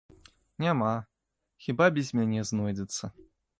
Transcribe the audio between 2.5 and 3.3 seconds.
знойдзецца.